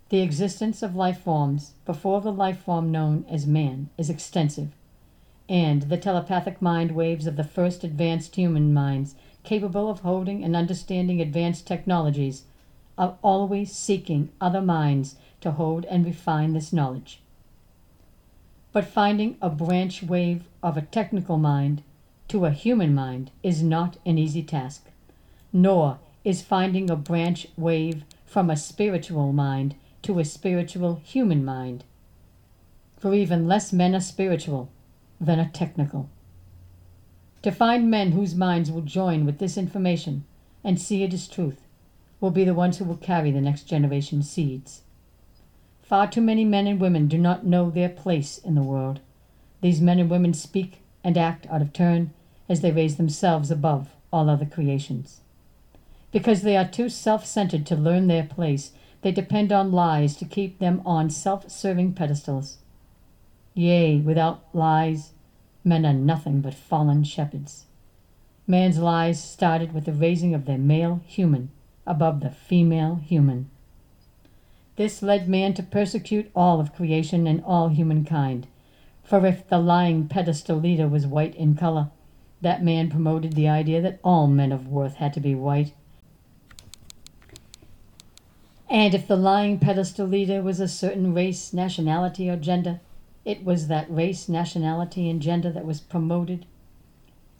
[0.09, 4.69] The existence of life forms before the life form known as man is extensive,
[5.47, 10.55] and the telepathic mind waves of the first advanced human minds capable of holding and
[10.55, 12.43] understanding advanced technologies
[12.97, 17.21] are always seeking other minds to hold and refine this knowledge.
[18.71, 21.83] But finding a branch wave of a technical mind
[22.29, 24.85] to a human mind is not an easy task,
[25.53, 31.83] nor is finding a branch wave from a spiritual mind to a spiritual human mind.
[32.97, 34.69] For even less men are spiritual
[35.19, 36.09] than a technical.
[37.43, 40.25] To find men whose minds will join with this information
[40.63, 41.61] and see it as truth
[42.19, 44.81] will be the ones who will carry the next generation's seeds.
[45.83, 48.99] Far too many men and women do not know their place in the world.
[49.61, 52.11] These men and women speak and act out of turn
[52.49, 55.21] as they raise themselves above all other creations.
[56.11, 60.25] Because they are too self centered to learn their place, they depend on lies to
[60.25, 62.57] keep them on self serving pedestals.
[63.55, 65.13] Yea, without lies,
[65.67, 67.65] Men are nothing but fallen shepherds.
[68.45, 71.49] Man's lies started with the raising of the male human
[71.87, 73.49] above the female human.
[74.75, 78.45] This led man to persecute all of creation and all humankind.
[79.03, 81.89] For if the lying pedestal leader was white in color,
[82.41, 85.73] that man promoted the idea that all men of worth had to be white.
[88.69, 92.81] And if the lying pedestal leader was a certain race, nationality, or gender,
[93.25, 96.45] it was that race, nationality, and gender that was promoted.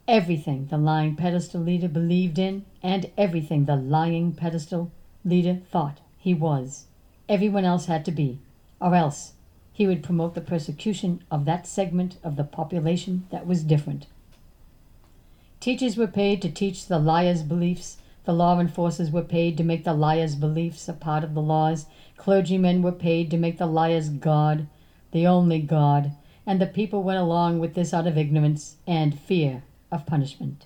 [0.07, 4.91] Everything the lying pedestal leader believed in, and everything the lying pedestal
[5.23, 6.87] leader thought he was,
[7.29, 8.39] everyone else had to be,
[8.81, 9.33] or else
[9.71, 14.07] he would promote the persecution of that segment of the population that was different.
[15.59, 17.97] Teachers were paid to teach the liar's beliefs.
[18.25, 21.85] The law enforcers were paid to make the liar's beliefs a part of the laws.
[22.17, 24.67] Clergymen were paid to make the liar's God
[25.15, 26.11] the only God,
[26.45, 30.65] and the people went along with this out of ignorance and fear of punishment.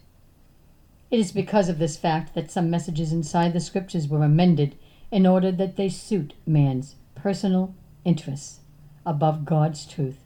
[1.12, 4.76] It is because of this fact that some messages inside the scriptures were amended
[5.12, 8.62] in order that they suit man's personal interests
[9.06, 10.18] above God's truth.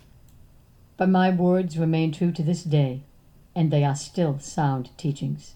[0.95, 3.03] But my words remain true to this day,
[3.53, 5.55] and they are still sound teachings.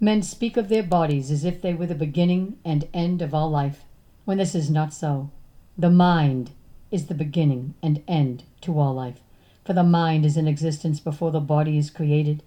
[0.00, 3.50] Men speak of their bodies as if they were the beginning and end of all
[3.50, 3.84] life,
[4.24, 5.30] when this is not so.
[5.78, 6.50] The mind
[6.90, 9.20] is the beginning and end to all life.
[9.64, 12.42] For the mind is in existence before the body is created,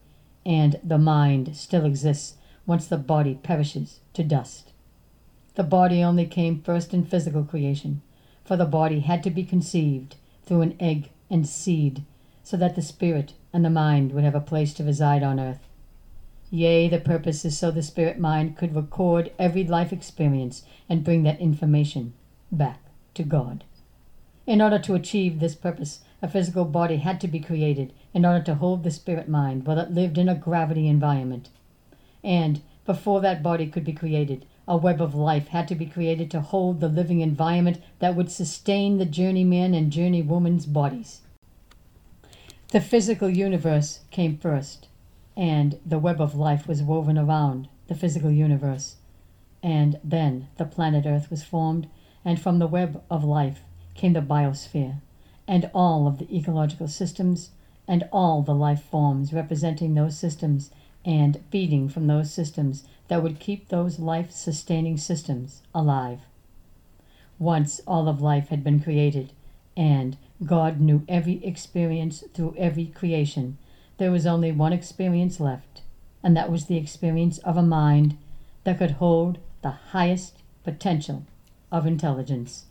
[0.45, 4.71] and the mind still exists once the body perishes to dust.
[5.55, 8.01] The body only came first in physical creation,
[8.43, 12.03] for the body had to be conceived through an egg and seed,
[12.43, 15.67] so that the spirit and the mind would have a place to reside on earth.
[16.49, 21.23] Yea, the purpose is so the spirit mind could record every life experience and bring
[21.23, 22.13] that information
[22.51, 22.79] back
[23.13, 23.63] to God.
[24.45, 28.43] In order to achieve this purpose, a physical body had to be created in order
[28.43, 31.49] to hold the spirit mind while it lived in a gravity environment.
[32.23, 36.29] And before that body could be created, a web of life had to be created
[36.31, 41.21] to hold the living environment that would sustain the journeyman and journeywoman's bodies.
[42.69, 44.87] The physical universe came first,
[45.37, 48.95] and the web of life was woven around the physical universe.
[49.61, 51.87] And then the planet Earth was formed,
[52.25, 53.61] and from the web of life
[53.95, 55.01] came the biosphere,
[55.47, 57.51] and all of the ecological systems,
[57.87, 60.71] and all the life forms representing those systems
[61.05, 66.21] and feeding from those systems that would keep those life sustaining systems alive.
[67.37, 69.33] Once all of life had been created,
[69.75, 73.57] and God knew every experience through every creation,
[73.97, 75.81] there was only one experience left,
[76.23, 78.17] and that was the experience of a mind
[78.63, 81.25] that could hold the highest potential
[81.71, 82.65] of intelligence.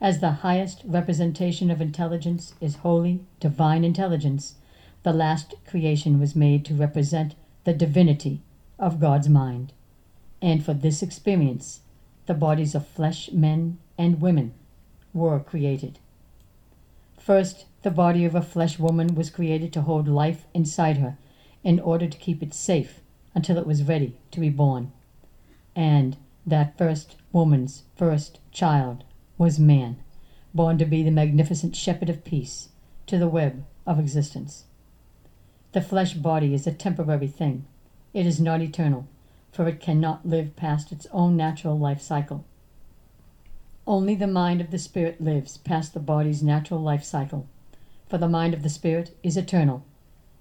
[0.00, 4.54] As the highest representation of intelligence is holy, divine intelligence,
[5.02, 7.34] the last creation was made to represent
[7.64, 8.40] the divinity
[8.78, 9.72] of God's mind.
[10.40, 11.80] And for this experience,
[12.26, 14.54] the bodies of flesh men and women
[15.12, 15.98] were created.
[17.18, 21.18] First, the body of a flesh woman was created to hold life inside her
[21.64, 23.00] in order to keep it safe
[23.34, 24.92] until it was ready to be born.
[25.74, 29.02] And that first woman's first child
[29.38, 29.96] was man,
[30.52, 32.68] born to be the magnificent shepherd of peace
[33.06, 34.64] to the web of existence.
[35.72, 37.64] The flesh body is a temporary thing.
[38.12, 39.06] It is not eternal,
[39.52, 42.44] for it cannot live past its own natural life cycle.
[43.86, 47.46] Only the mind of the spirit lives past the body's natural life cycle,
[48.08, 49.84] for the mind of the spirit is eternal,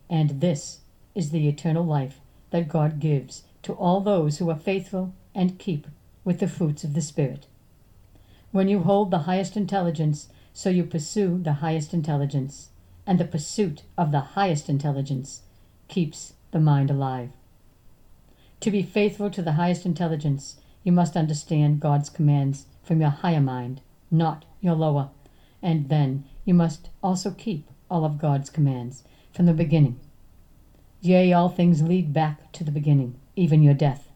[0.10, 0.82] and this
[1.16, 2.20] is the eternal life
[2.52, 5.88] that God gives to all those who are faithful and keep
[6.24, 7.48] with the fruits of the Spirit.
[8.52, 12.70] When you hold the highest intelligence, so you pursue the highest intelligence,
[13.06, 15.41] and the pursuit of the highest intelligence
[15.88, 17.30] keeps the mind alive.
[18.62, 23.41] To be faithful to the highest intelligence, you must understand God's commands from your higher
[23.41, 25.10] mind, not your lower,
[25.62, 30.00] and then you must also keep all of God's commands from the beginning.
[31.02, 34.10] Yea, all things lead back to the beginning, even your death.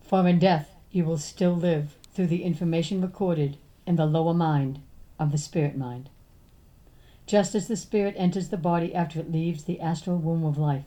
[0.00, 3.56] For in death you will still live through the information recorded
[3.86, 4.80] in the lower mind
[5.20, 6.10] of the spirit mind.
[7.28, 10.86] Just as the spirit enters the body after it leaves the astral womb of life,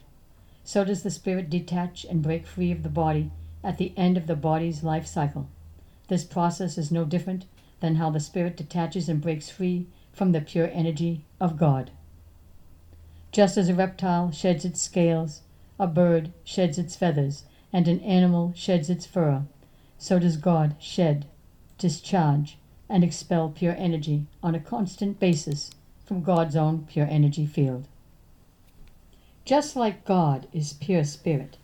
[0.66, 3.32] so does the spirit detach and break free of the body
[3.64, 5.48] at the end of the body's life cycle.
[6.10, 7.46] This process is no different
[7.80, 11.92] than how the spirit detaches and breaks free from the pure energy of God.
[13.32, 15.44] Just as a reptile sheds its scales,
[15.80, 19.44] a bird sheds its feathers, and an animal sheds its fur,
[20.02, 21.28] so does God shed,
[21.78, 22.58] discharge,
[22.90, 25.70] and expel pure energy on a constant basis
[26.04, 27.88] from God's own pure energy field.
[29.46, 31.58] Just like God is pure spirit,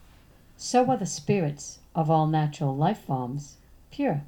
[0.56, 3.58] so are the spirits of all natural life forms
[3.90, 4.22] pure.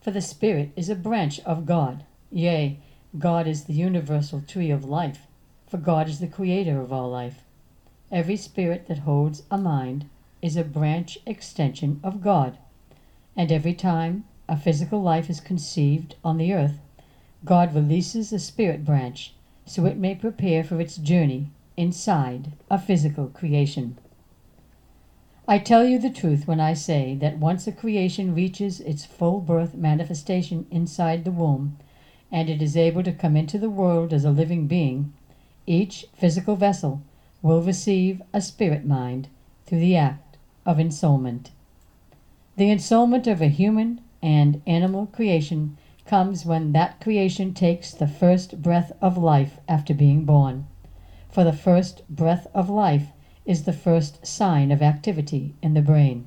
[0.00, 2.04] For the spirit is a branch of God.
[2.32, 2.78] Yea,
[3.18, 5.26] God is the universal tree of life,
[5.68, 7.42] for God is the creator of all life.
[8.10, 10.08] Every spirit that holds a mind
[10.40, 12.56] is a branch extension of God.
[13.40, 16.78] And every time a physical life is conceived on the earth,
[17.42, 19.32] God releases a spirit branch
[19.64, 23.96] so it may prepare for its journey inside a physical creation.
[25.48, 29.40] I tell you the truth when I say that once a creation reaches its full
[29.40, 31.78] birth manifestation inside the womb,
[32.30, 35.14] and it is able to come into the world as a living being,
[35.66, 37.00] each physical vessel
[37.40, 39.28] will receive a spirit mind
[39.64, 40.36] through the act
[40.66, 41.52] of ensoulment.
[42.56, 48.60] The ensoulment of a human and animal creation comes when that creation takes the first
[48.60, 50.66] breath of life after being born.
[51.30, 53.12] For the first breath of life
[53.46, 56.26] is the first sign of activity in the brain,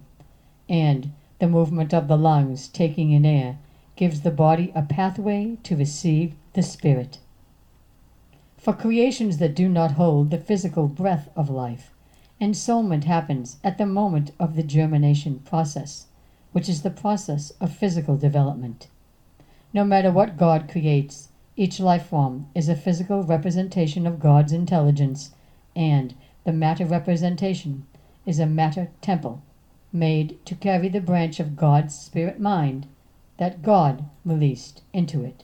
[0.68, 3.60] and the movement of the lungs taking in air
[3.96, 7.20] gives the body a pathway to receive the spirit.
[8.58, 11.92] For creations that do not hold the physical breath of life,
[12.42, 16.08] ensoulment happens at the moment of the germination process,
[16.54, 18.88] which is the process of physical development.
[19.74, 25.32] No matter what God creates, each life form is a physical representation of God's intelligence,
[25.76, 27.86] and the matter representation
[28.26, 29.42] is a matter temple
[29.92, 32.88] made to carry the branch of God's spirit mind
[33.38, 35.44] that God released into it.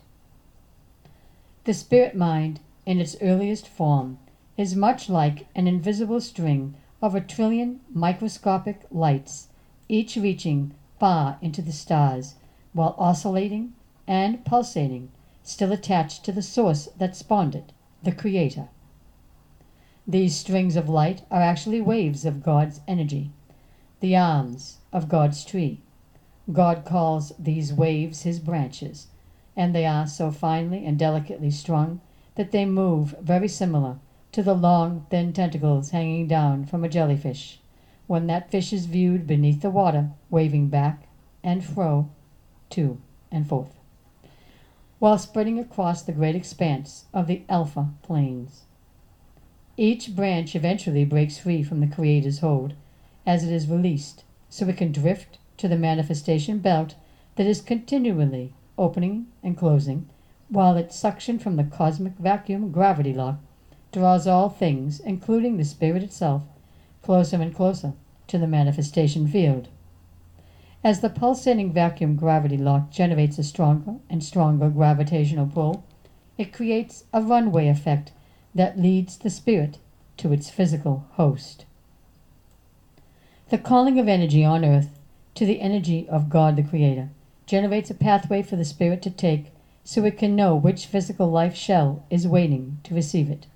[1.64, 4.18] The spirit mind, in its earliest form,
[4.56, 9.48] is much like an invisible string of a trillion microscopic lights,
[9.88, 12.36] each reaching far into the stars,
[12.72, 13.72] while oscillating
[14.06, 15.10] and pulsating
[15.42, 17.72] still attached to the source that spawned it,
[18.02, 18.68] the Creator.
[20.06, 23.30] These strings of light are actually waves of God's energy,
[24.00, 25.80] the arms of God's tree.
[26.52, 29.06] God calls these waves his branches,
[29.56, 32.00] and they are so finely and delicately strung
[32.34, 33.98] that they move very similar
[34.32, 37.59] to the long, thin tentacles hanging down from a jellyfish,
[38.10, 41.06] when that fish is viewed beneath the water, waving back
[41.44, 42.10] and fro,
[42.68, 43.00] to
[43.30, 43.78] and forth
[44.98, 48.64] while spreading across the great expanse of the Alpha plains.
[49.76, 52.74] Each branch eventually breaks free from the Creator's hold
[53.24, 56.96] as it is released, so it can drift to the manifestation belt
[57.36, 60.08] that is continually opening and closing,
[60.48, 63.38] while its suction from the cosmic vacuum gravity lock
[63.92, 66.42] draws all things, including the spirit itself,
[67.02, 67.94] closer and closer
[68.26, 69.68] to the manifestation field.
[70.82, 75.84] As the pulsating vacuum gravity lock generates a stronger and stronger gravitational pull,
[76.38, 78.12] it creates a runway effect
[78.54, 79.78] that leads the spirit
[80.16, 81.66] to its physical host.
[83.50, 84.98] The calling of energy on earth
[85.34, 87.10] to the energy of God the Creator
[87.46, 91.56] generates a pathway for the spirit to take so it can know which physical life
[91.56, 93.46] shell is waiting to receive it.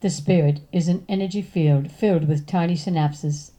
[0.00, 3.50] The spirit is an energy field filled with tiny synapses,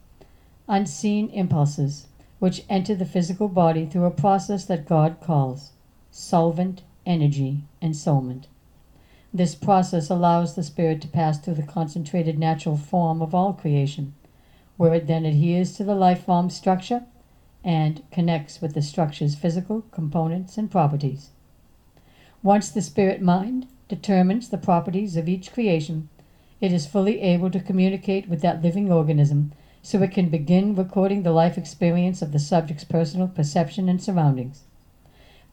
[0.67, 2.07] unseen impulses,
[2.39, 5.73] which enter the physical body through a process that God calls
[6.09, 8.45] solvent energy ensoulment.
[9.31, 14.15] This process allows the spirit to pass through the concentrated natural form of all creation,
[14.77, 17.03] where it then adheres to the life form structure
[17.63, 21.29] and connects with the structure's physical components and properties.
[22.41, 26.09] Once the spirit mind determines the properties of each creation,
[26.61, 29.51] it is fully able to communicate with that living organism
[29.81, 34.63] so it can begin recording the life experience of the subject's personal perception and surroundings.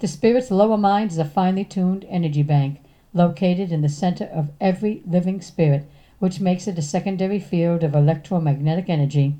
[0.01, 2.81] The spirit's lower mind is a finely tuned energy bank
[3.15, 5.89] located in the center of every living spirit,
[6.19, 9.35] which makes it a secondary field of electromagnetic energy,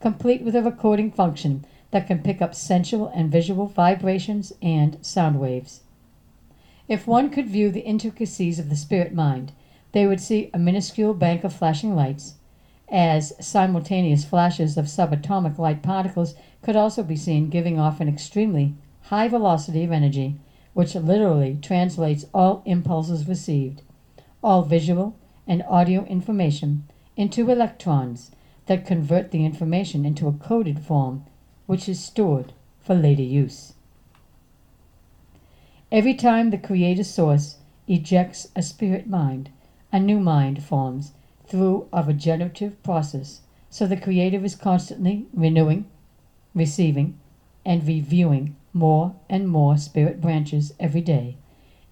[0.00, 5.38] complete with a recording function that can pick up sensual and visual vibrations and sound
[5.38, 5.82] waves.
[6.88, 9.52] If one could view the intricacies of the spirit mind,
[9.92, 12.34] they would see a minuscule bank of flashing lights,
[12.88, 18.74] as simultaneous flashes of subatomic light particles could also be seen giving off an extremely
[19.02, 20.36] high velocity of energy,
[20.74, 23.82] which literally translates all impulses received,
[24.42, 25.14] all visual
[25.46, 26.84] and audio information,
[27.16, 28.30] into electrons
[28.66, 31.24] that convert the information into a coded form
[31.66, 33.74] which is stored for later use.
[35.90, 39.50] Every time the Creator Source ejects a spirit mind,
[39.92, 41.12] a new mind forms
[41.46, 45.84] through a regenerative process, so the creative is constantly renewing,
[46.54, 47.18] receiving,
[47.64, 51.36] and reviewing more and more spirit branches every day,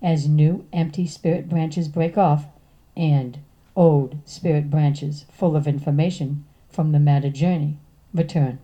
[0.01, 2.47] as new empty spirit branches break off
[2.97, 3.39] and
[3.77, 7.77] old spirit branches full of information from the matter journey
[8.15, 8.59] return.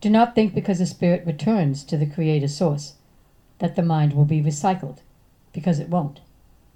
[0.00, 2.94] Do not think because a spirit returns to the Creator Source
[3.60, 4.98] that the mind will be recycled,
[5.52, 6.20] because it won't.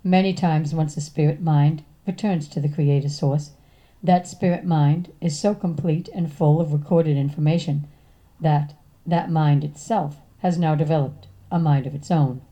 [0.04, 3.50] Many times, once the spirit mind returns to the Creator Source,
[4.00, 7.88] that spirit mind is so complete and full of recorded information
[8.40, 8.74] that
[9.04, 12.42] that mind itself has now developed a mind of its own.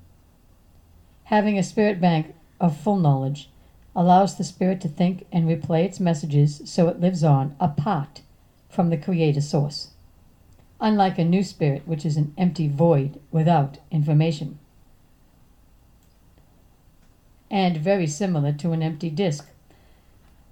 [1.24, 3.49] Having a spirit bank of full knowledge
[3.94, 8.22] allows the spirit to think and replay its messages so it lives on apart
[8.68, 9.90] from the Creator Source,
[10.80, 14.59] unlike a new spirit, which is an empty void without information
[17.51, 19.49] and very similar to an empty disk.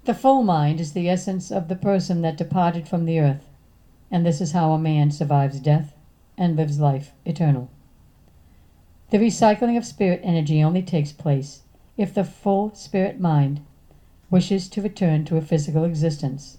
[0.05, 3.49] The full mind is the essence of the person that departed from the earth,
[4.11, 5.95] and this is how a man survives death
[6.37, 7.69] and lives life eternal.
[9.09, 11.63] The recycling of spirit energy only takes place
[11.97, 13.61] if the full spirit mind
[14.29, 16.57] wishes to return to a physical existence,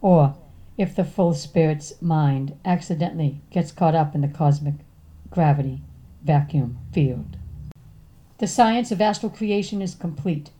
[0.00, 0.34] or
[0.76, 4.74] if the full spirit's mind accidentally gets caught up in the cosmic
[5.30, 5.82] gravity
[6.22, 7.37] vacuum field.
[8.38, 10.50] The science of astral creation is complete.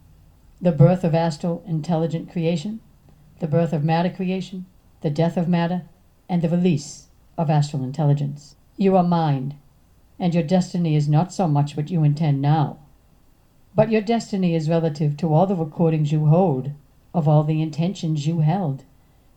[0.61, 2.81] The birth of astral intelligent creation,
[3.39, 4.67] the birth of matter creation,
[5.01, 5.83] the death of matter,
[6.29, 7.07] and the release
[7.37, 8.57] of astral intelligence.
[8.77, 9.55] You are mind,
[10.19, 12.79] and your destiny is not so much what you intend now,
[13.77, 16.73] but your destiny is relative to all the recordings you hold
[17.15, 18.83] of all the intentions you held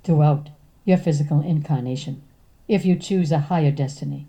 [0.04, 0.50] throughout
[0.84, 2.24] your physical incarnation.
[2.68, 4.26] If you choose a higher destiny,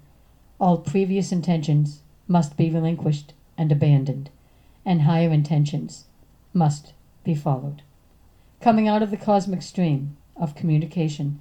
[0.60, 4.30] all previous intentions must be relinquished and abandoned,
[4.84, 6.04] and higher intentions
[6.52, 6.92] must
[7.24, 7.82] be followed.
[8.60, 11.40] Coming out of the cosmic stream of communication,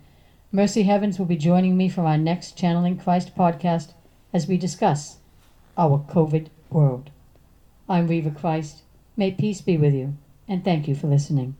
[0.51, 3.93] Mercy Heavens will be joining me for our next Channeling Christ podcast
[4.33, 5.17] as we discuss
[5.77, 7.09] our COVID world.
[7.87, 8.83] I'm Reva Christ.
[9.15, 11.55] May peace be with you, and thank you for listening.